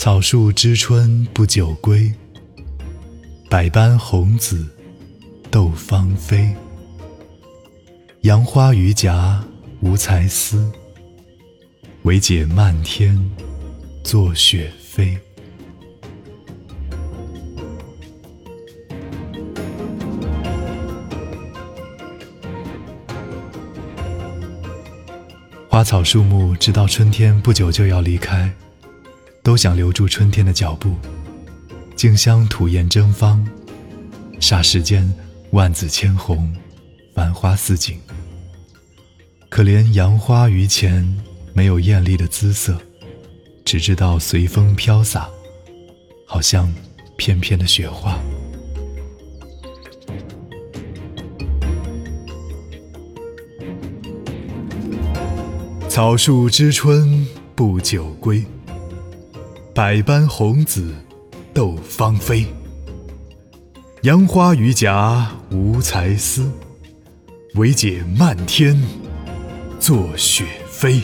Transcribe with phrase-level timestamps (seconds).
[0.00, 2.10] 草树知春不久归，
[3.50, 4.66] 百般红紫
[5.50, 6.56] 斗芳菲。
[8.22, 9.44] 杨花榆荚
[9.80, 10.72] 无才思，
[12.04, 13.14] 惟解漫天
[14.02, 15.18] 作雪飞。
[25.68, 28.50] 花草树木知道春天不久就要离开。
[29.50, 30.94] 都想留住春天的脚步，
[31.96, 33.44] 竞相吐艳争芳，
[34.38, 35.12] 霎时间
[35.50, 36.54] 万紫千红，
[37.16, 37.98] 繁花似锦。
[39.48, 41.04] 可怜杨花榆钱
[41.52, 42.80] 没有艳丽的姿色，
[43.64, 45.28] 只知道随风飘洒，
[46.24, 46.72] 好像
[47.16, 48.16] 翩翩的雪花。
[55.88, 57.26] 草树知春
[57.56, 58.44] 不久归。
[59.80, 60.94] 百般红紫
[61.54, 62.44] 斗芳菲，
[64.02, 66.50] 杨花榆荚无才思，
[67.54, 68.78] 惟解漫天
[69.78, 71.00] 作雪飞。